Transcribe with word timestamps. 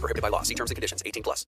Prohibited 0.00 0.22
by 0.22 0.28
law. 0.28 0.42
Terms 0.42 0.70
and 0.70 0.76
conditions. 0.76 1.02
18 1.04 1.22
plus. 1.22 1.46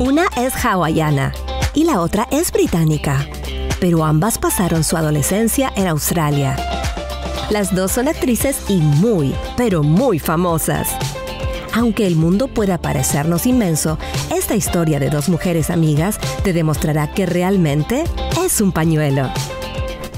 Una 0.00 0.26
es 0.36 0.54
hawaiana 0.64 1.32
y 1.74 1.84
la 1.84 2.00
otra 2.00 2.28
es 2.30 2.50
británica, 2.52 3.28
pero 3.80 4.04
ambas 4.04 4.38
pasaron 4.38 4.84
su 4.84 4.96
adolescencia 4.96 5.72
en 5.76 5.86
Australia. 5.86 6.56
Las 7.50 7.74
dos 7.74 7.92
son 7.92 8.08
actrices 8.08 8.62
y 8.68 8.76
muy, 8.76 9.34
pero 9.56 9.82
muy 9.82 10.18
famosas. 10.18 10.88
Aunque 11.72 12.06
el 12.06 12.16
mundo 12.16 12.48
pueda 12.48 12.78
parecernos 12.78 13.46
inmenso, 13.46 13.98
esta 14.34 14.54
historia 14.54 14.98
de 14.98 15.10
dos 15.10 15.28
mujeres 15.28 15.70
amigas 15.70 16.18
te 16.42 16.52
demostrará 16.52 17.12
que 17.12 17.26
realmente 17.26 18.04
es 18.44 18.60
un 18.60 18.72
pañuelo. 18.72 19.30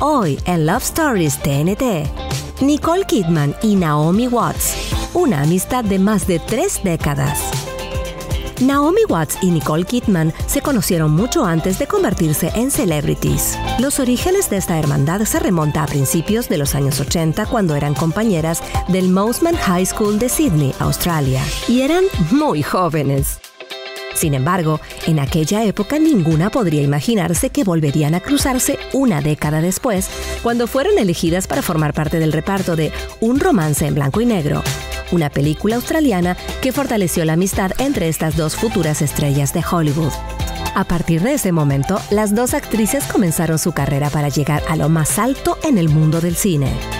Hoy 0.02 0.38
en 0.46 0.64
Love 0.64 0.82
Stories 0.82 1.36
TNT, 1.42 2.62
Nicole 2.62 3.04
Kidman 3.04 3.54
y 3.62 3.76
Naomi 3.76 4.28
Watts, 4.28 4.74
una 5.12 5.42
amistad 5.42 5.84
de 5.84 5.98
más 5.98 6.26
de 6.26 6.38
tres 6.38 6.82
décadas. 6.82 7.38
Naomi 8.62 9.02
Watts 9.10 9.36
y 9.42 9.50
Nicole 9.50 9.84
Kidman 9.84 10.32
se 10.46 10.62
conocieron 10.62 11.10
mucho 11.10 11.44
antes 11.44 11.78
de 11.78 11.86
convertirse 11.86 12.50
en 12.54 12.70
celebrities. 12.70 13.58
Los 13.78 14.00
orígenes 14.00 14.48
de 14.48 14.56
esta 14.56 14.78
hermandad 14.78 15.20
se 15.24 15.38
remonta 15.38 15.82
a 15.82 15.86
principios 15.86 16.48
de 16.48 16.56
los 16.56 16.74
años 16.74 16.98
80 16.98 17.44
cuando 17.44 17.74
eran 17.74 17.92
compañeras 17.92 18.62
del 18.88 19.10
Mouseman 19.10 19.54
High 19.54 19.84
School 19.84 20.18
de 20.18 20.30
Sydney, 20.30 20.74
Australia, 20.78 21.42
y 21.68 21.82
eran 21.82 22.04
muy 22.30 22.62
jóvenes. 22.62 23.38
Sin 24.20 24.34
embargo, 24.34 24.82
en 25.06 25.18
aquella 25.18 25.64
época 25.64 25.98
ninguna 25.98 26.50
podría 26.50 26.82
imaginarse 26.82 27.48
que 27.48 27.64
volverían 27.64 28.14
a 28.14 28.20
cruzarse 28.20 28.78
una 28.92 29.22
década 29.22 29.62
después, 29.62 30.10
cuando 30.42 30.66
fueron 30.66 30.98
elegidas 30.98 31.46
para 31.46 31.62
formar 31.62 31.94
parte 31.94 32.18
del 32.18 32.30
reparto 32.30 32.76
de 32.76 32.92
Un 33.20 33.40
romance 33.40 33.86
en 33.86 33.94
blanco 33.94 34.20
y 34.20 34.26
negro, 34.26 34.62
una 35.10 35.30
película 35.30 35.76
australiana 35.76 36.36
que 36.60 36.70
fortaleció 36.70 37.24
la 37.24 37.32
amistad 37.32 37.70
entre 37.78 38.08
estas 38.08 38.36
dos 38.36 38.56
futuras 38.56 39.00
estrellas 39.00 39.54
de 39.54 39.64
Hollywood. 39.64 40.12
A 40.74 40.84
partir 40.84 41.22
de 41.22 41.32
ese 41.32 41.50
momento, 41.50 41.98
las 42.10 42.34
dos 42.34 42.52
actrices 42.52 43.04
comenzaron 43.04 43.58
su 43.58 43.72
carrera 43.72 44.10
para 44.10 44.28
llegar 44.28 44.62
a 44.68 44.76
lo 44.76 44.90
más 44.90 45.18
alto 45.18 45.56
en 45.62 45.78
el 45.78 45.88
mundo 45.88 46.20
del 46.20 46.36
cine. 46.36 46.99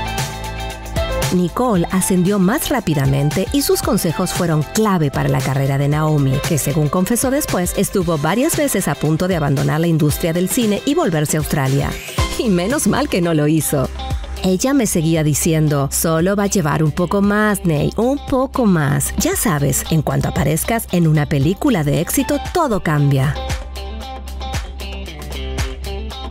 Nicole 1.34 1.86
ascendió 1.90 2.38
más 2.38 2.68
rápidamente 2.68 3.46
y 3.52 3.62
sus 3.62 3.82
consejos 3.82 4.32
fueron 4.32 4.62
clave 4.74 5.10
para 5.10 5.28
la 5.28 5.40
carrera 5.40 5.78
de 5.78 5.88
Naomi, 5.88 6.32
que 6.48 6.58
según 6.58 6.88
confesó 6.88 7.30
después, 7.30 7.74
estuvo 7.76 8.18
varias 8.18 8.56
veces 8.56 8.88
a 8.88 8.94
punto 8.94 9.28
de 9.28 9.36
abandonar 9.36 9.80
la 9.80 9.86
industria 9.86 10.32
del 10.32 10.48
cine 10.48 10.82
y 10.86 10.94
volverse 10.94 11.36
a 11.36 11.40
Australia. 11.40 11.90
Y 12.38 12.48
menos 12.48 12.86
mal 12.86 13.08
que 13.08 13.20
no 13.20 13.34
lo 13.34 13.46
hizo. 13.46 13.88
Ella 14.42 14.72
me 14.72 14.86
seguía 14.86 15.22
diciendo, 15.22 15.88
solo 15.92 16.34
va 16.34 16.44
a 16.44 16.46
llevar 16.46 16.82
un 16.82 16.92
poco 16.92 17.20
más, 17.20 17.64
Ney, 17.64 17.92
un 17.96 18.18
poco 18.26 18.64
más. 18.64 19.14
Ya 19.18 19.36
sabes, 19.36 19.84
en 19.90 20.00
cuanto 20.00 20.28
aparezcas 20.28 20.88
en 20.92 21.06
una 21.06 21.26
película 21.26 21.84
de 21.84 22.00
éxito, 22.00 22.38
todo 22.54 22.82
cambia. 22.82 23.34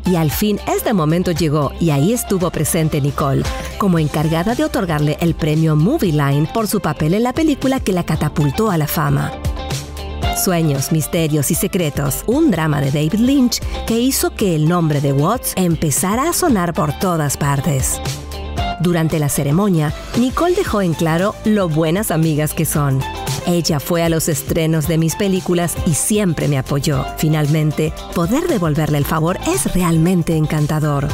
Y 0.09 0.16
al 0.16 0.31
fin 0.31 0.59
este 0.66 0.92
momento 0.94 1.31
llegó 1.31 1.72
y 1.80 1.92
ahí 1.92 2.14
estuvo 2.14 2.50
presente 2.50 3.00
Nicole, 3.00 3.44
como 3.78 4.00
encargada 4.00 4.56
de 4.56 4.64
otorgarle 4.64 5.18
el 5.22 5.36
premio 5.36 5.75
Movie 5.75 6.14
Line 6.14 6.50
por 6.52 6.68
su 6.68 6.80
papel 6.80 7.14
en 7.14 7.24
la 7.24 7.34
película 7.34 7.80
que 7.80 7.94
la 7.94 8.03
catapultó 8.03 8.72
a 8.72 8.78
la 8.78 8.88
fama. 8.88 9.31
Sueños, 10.36 10.92
misterios 10.92 11.52
y 11.52 11.56
secretos, 11.56 12.24
un 12.25 12.50
drama 12.50 12.81
de 12.81 12.92
David 12.92 13.19
Lynch 13.19 13.59
que 13.86 14.00
hizo 14.00 14.31
que 14.31 14.56
el 14.56 14.68
nombre 14.68 15.00
de 15.00 15.14
Watts 15.14 15.53
empezara 15.56 16.28
a 16.28 16.34
sonar 16.34 16.74
por 16.74 16.98
todas 16.98 17.38
partes. 17.38 18.02
Durante 18.79 19.19
la 19.19 19.29
ceremonia, 19.29 19.94
Nicole 20.17 20.56
dejó 20.56 20.81
en 20.81 20.94
claro 20.94 21.35
lo 21.44 21.67
buenas 21.67 22.12
amigas 22.12 22.53
que 22.53 22.66
son. 22.66 23.01
Ella 23.45 23.79
fue 23.79 24.03
a 24.03 24.09
los 24.09 24.29
estrenos 24.29 24.88
de 24.88 24.97
mis 24.97 25.16
películas 25.16 25.75
y 25.85 25.94
siempre 25.94 26.47
me 26.47 26.57
apoyó. 26.57 27.06
Finalmente, 27.18 27.94
poder 28.16 28.47
devolverle 28.47 28.97
el 28.97 29.06
favor 29.06 29.38
es 29.47 29.73
realmente 29.73 30.35
encantador. 30.35 31.07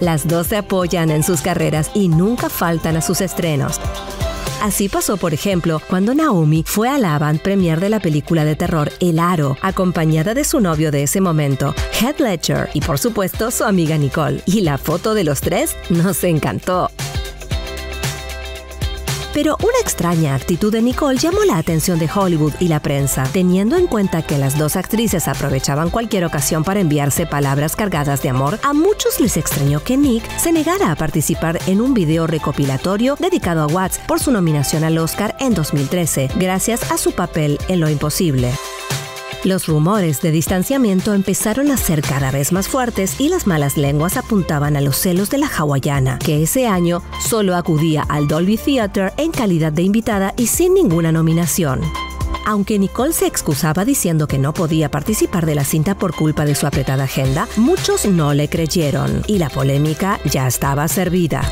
Las 0.00 0.26
dos 0.26 0.48
se 0.48 0.56
apoyan 0.56 1.10
en 1.10 1.22
sus 1.22 1.42
carreras 1.42 1.92
y 1.94 2.08
nunca 2.08 2.48
faltan 2.48 2.96
a 2.96 3.02
sus 3.02 3.20
estrenos. 3.20 3.80
Así 4.62 4.88
pasó, 4.88 5.16
por 5.16 5.34
ejemplo, 5.34 5.82
cuando 5.88 6.14
Naomi 6.14 6.62
fue 6.64 6.88
a 6.88 6.96
la 6.96 7.16
avant 7.16 7.42
premiere 7.42 7.80
de 7.80 7.88
la 7.88 7.98
película 7.98 8.44
de 8.44 8.54
terror 8.54 8.92
El 9.00 9.18
Aro, 9.18 9.56
acompañada 9.60 10.34
de 10.34 10.44
su 10.44 10.60
novio 10.60 10.92
de 10.92 11.02
ese 11.02 11.20
momento, 11.20 11.74
Heath 12.00 12.20
Ledger, 12.20 12.68
y 12.72 12.80
por 12.80 13.00
supuesto 13.00 13.50
su 13.50 13.64
amiga 13.64 13.98
Nicole. 13.98 14.40
Y 14.46 14.60
la 14.60 14.78
foto 14.78 15.14
de 15.14 15.24
los 15.24 15.40
tres 15.40 15.74
nos 15.90 16.22
encantó. 16.22 16.90
Pero 19.32 19.56
una 19.60 19.78
extraña 19.80 20.34
actitud 20.34 20.70
de 20.70 20.82
Nicole 20.82 21.18
llamó 21.18 21.44
la 21.44 21.56
atención 21.56 21.98
de 21.98 22.08
Hollywood 22.14 22.52
y 22.60 22.68
la 22.68 22.80
prensa, 22.80 23.24
teniendo 23.32 23.76
en 23.76 23.86
cuenta 23.86 24.22
que 24.22 24.36
las 24.36 24.58
dos 24.58 24.76
actrices 24.76 25.26
aprovechaban 25.26 25.88
cualquier 25.88 26.24
ocasión 26.24 26.64
para 26.64 26.80
enviarse 26.80 27.24
palabras 27.24 27.74
cargadas 27.74 28.22
de 28.22 28.28
amor. 28.28 28.58
A 28.62 28.74
muchos 28.74 29.20
les 29.20 29.38
extrañó 29.38 29.82
que 29.82 29.96
Nick 29.96 30.28
se 30.38 30.52
negara 30.52 30.92
a 30.92 30.96
participar 30.96 31.58
en 31.66 31.80
un 31.80 31.94
video 31.94 32.26
recopilatorio 32.26 33.16
dedicado 33.18 33.62
a 33.62 33.66
Watts 33.66 34.00
por 34.06 34.20
su 34.20 34.30
nominación 34.32 34.84
al 34.84 34.98
Oscar 34.98 35.34
en 35.40 35.54
2013, 35.54 36.28
gracias 36.36 36.90
a 36.90 36.98
su 36.98 37.12
papel 37.12 37.58
en 37.68 37.80
Lo 37.80 37.88
Imposible. 37.88 38.52
Los 39.44 39.66
rumores 39.66 40.20
de 40.22 40.30
distanciamiento 40.30 41.14
empezaron 41.14 41.72
a 41.72 41.76
ser 41.76 42.00
cada 42.00 42.30
vez 42.30 42.52
más 42.52 42.68
fuertes 42.68 43.20
y 43.20 43.28
las 43.28 43.48
malas 43.48 43.76
lenguas 43.76 44.16
apuntaban 44.16 44.76
a 44.76 44.80
los 44.80 44.96
celos 44.96 45.30
de 45.30 45.38
la 45.38 45.48
hawaiana, 45.48 46.20
que 46.20 46.44
ese 46.44 46.68
año 46.68 47.02
solo 47.20 47.56
acudía 47.56 48.04
al 48.08 48.28
Dolby 48.28 48.56
Theatre 48.56 49.12
en 49.16 49.32
calidad 49.32 49.72
de 49.72 49.82
invitada 49.82 50.32
y 50.36 50.46
sin 50.46 50.74
ninguna 50.74 51.10
nominación. 51.10 51.80
Aunque 52.46 52.78
Nicole 52.78 53.12
se 53.12 53.26
excusaba 53.26 53.84
diciendo 53.84 54.28
que 54.28 54.38
no 54.38 54.54
podía 54.54 54.92
participar 54.92 55.44
de 55.44 55.56
la 55.56 55.64
cinta 55.64 55.96
por 55.96 56.14
culpa 56.14 56.44
de 56.44 56.54
su 56.54 56.68
apretada 56.68 57.04
agenda, 57.04 57.48
muchos 57.56 58.06
no 58.06 58.34
le 58.34 58.48
creyeron 58.48 59.24
y 59.26 59.38
la 59.38 59.48
polémica 59.48 60.20
ya 60.24 60.46
estaba 60.46 60.86
servida. 60.86 61.42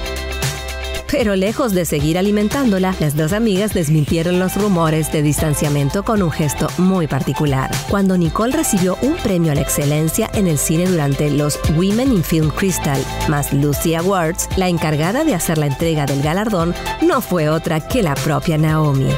Pero 1.10 1.34
lejos 1.34 1.72
de 1.72 1.84
seguir 1.84 2.18
alimentándola, 2.18 2.94
las 3.00 3.16
dos 3.16 3.32
amigas 3.32 3.74
desmintieron 3.74 4.38
los 4.38 4.54
rumores 4.54 5.10
de 5.10 5.22
distanciamiento 5.22 6.04
con 6.04 6.22
un 6.22 6.30
gesto 6.30 6.68
muy 6.78 7.08
particular. 7.08 7.70
Cuando 7.88 8.16
Nicole 8.16 8.56
recibió 8.56 8.96
un 9.02 9.16
premio 9.16 9.50
a 9.50 9.56
la 9.56 9.60
excelencia 9.60 10.30
en 10.34 10.46
el 10.46 10.56
cine 10.56 10.86
durante 10.86 11.30
los 11.30 11.58
Women 11.76 12.12
in 12.12 12.22
Film 12.22 12.50
Crystal 12.50 13.04
más 13.28 13.52
Lucy 13.52 13.96
Awards, 13.96 14.48
la 14.56 14.68
encargada 14.68 15.24
de 15.24 15.34
hacer 15.34 15.58
la 15.58 15.66
entrega 15.66 16.06
del 16.06 16.22
galardón 16.22 16.74
no 17.02 17.20
fue 17.20 17.48
otra 17.48 17.80
que 17.80 18.02
la 18.02 18.14
propia 18.14 18.56
Naomi. 18.56 19.10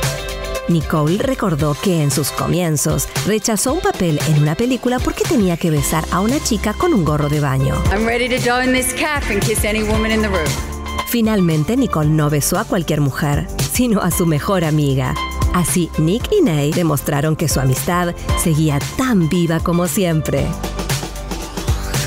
Nicole 0.69 1.19
recordó 1.19 1.75
que 1.75 2.03
en 2.03 2.11
sus 2.11 2.31
comienzos 2.31 3.09
rechazó 3.27 3.75
un 3.75 3.81
papel 3.81 4.19
en 4.29 4.41
una 4.41 4.55
película 4.55 4.99
porque 4.99 5.25
tenía 5.25 5.59
que 5.59 5.71
besar 5.71 6.05
a 6.11 6.21
una 6.21 6.43
chica 6.43 6.73
con 6.73 6.95
un 6.95 7.05
gorro 7.05 7.29
de 7.29 7.41
baño. 7.41 7.75
I'm 7.91 8.07
ready 8.07 8.29
to 8.29 8.43
don 8.43 8.73
this 8.73 8.95
cap 8.95 9.25
and 9.29 9.43
kiss 9.43 9.65
any 9.65 9.83
woman 9.83 10.11
in 10.11 10.23
the 10.23 10.29
room. 10.29 10.72
Finalmente, 11.13 11.77
Nicole 11.77 12.09
no 12.09 12.31
besó 12.31 12.59
a 12.59 12.65
cualquier 12.65 13.03
mujer, 13.03 13.47
sino 13.71 14.01
a 14.01 14.11
su 14.11 14.25
mejor 14.25 14.65
amiga. 14.65 15.15
Así, 15.53 15.91
Nick 15.99 16.33
y 16.33 16.41
Nate 16.41 16.71
demostraron 16.75 17.37
que 17.37 17.49
su 17.49 17.61
amistad 17.61 18.15
seguía 18.43 18.79
tan 18.97 19.29
viva 19.29 19.61
como 19.61 19.89
siempre. 19.89 20.47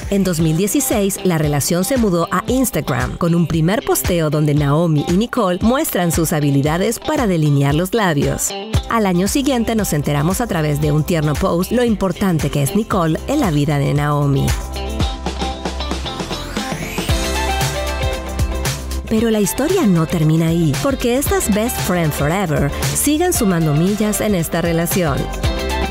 En 0.09 0.23
2016, 0.23 1.19
la 1.23 1.37
relación 1.37 1.85
se 1.85 1.97
mudó 1.97 2.27
a 2.31 2.45
Instagram 2.47 3.15
con 3.17 3.35
un 3.35 3.45
primer 3.45 3.85
posteo 3.85 4.31
donde 4.31 4.55
Naomi 4.55 5.05
y 5.07 5.17
Nicole 5.17 5.59
muestran 5.61 6.11
sus 6.11 6.33
habilidades 6.33 6.97
para 6.97 7.27
delinear 7.27 7.75
los 7.75 7.93
labios. 7.93 8.49
Al 8.89 9.05
año 9.05 9.27
siguiente 9.27 9.75
nos 9.75 9.93
enteramos 9.93 10.41
a 10.41 10.47
través 10.47 10.81
de 10.81 10.91
un 10.91 11.03
tierno 11.03 11.35
post 11.35 11.71
lo 11.71 11.83
importante 11.83 12.49
que 12.49 12.63
es 12.63 12.75
Nicole 12.75 13.19
en 13.27 13.39
la 13.39 13.51
vida 13.51 13.77
de 13.77 13.93
Naomi. 13.93 14.47
Pero 19.17 19.31
la 19.31 19.39
historia 19.39 19.87
no 19.87 20.05
termina 20.05 20.47
ahí, 20.49 20.73
porque 20.83 21.17
estas 21.17 21.47
Best 21.55 21.79
Friend 21.87 22.11
Forever 22.11 22.69
siguen 22.95 23.31
sumando 23.31 23.73
millas 23.73 24.19
en 24.19 24.35
esta 24.35 24.61
relación. 24.61 25.17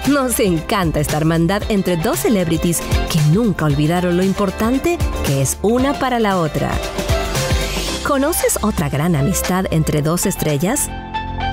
Nos 0.08 0.38
encanta 0.40 1.00
esta 1.00 1.16
hermandad 1.16 1.62
entre 1.70 1.96
dos 1.96 2.18
celebrities 2.18 2.82
que 3.10 3.18
nunca 3.32 3.64
olvidaron 3.64 4.18
lo 4.18 4.22
importante 4.22 4.98
que 5.26 5.40
es 5.40 5.56
una 5.62 5.94
para 5.94 6.18
la 6.18 6.36
otra. 6.36 6.70
¿Conoces 8.06 8.58
otra 8.60 8.90
gran 8.90 9.16
amistad 9.16 9.64
entre 9.70 10.02
dos 10.02 10.26
estrellas? 10.26 10.90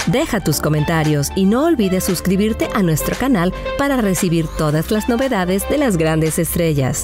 Deja 0.07 0.41
tus 0.41 0.59
comentarios 0.59 1.31
y 1.35 1.45
no 1.45 1.63
olvides 1.63 2.03
suscribirte 2.03 2.67
a 2.73 2.83
nuestro 2.83 3.15
canal 3.15 3.53
para 3.77 3.95
recibir 3.95 4.45
todas 4.57 4.91
las 4.91 5.07
novedades 5.07 5.69
de 5.69 5.77
las 5.77 5.95
grandes 5.95 6.37
estrellas. 6.37 7.03